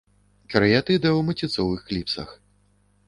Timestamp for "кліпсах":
1.91-2.29